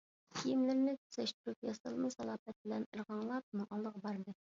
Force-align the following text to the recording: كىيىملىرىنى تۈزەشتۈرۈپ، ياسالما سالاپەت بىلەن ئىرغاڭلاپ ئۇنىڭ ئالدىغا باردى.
كىيىملىرىنى 0.37 0.93
تۈزەشتۈرۈپ، 1.01 1.67
ياسالما 1.69 2.09
سالاپەت 2.13 2.57
بىلەن 2.63 2.87
ئىرغاڭلاپ 2.95 3.45
ئۇنىڭ 3.53 3.69
ئالدىغا 3.77 4.03
باردى. 4.07 4.35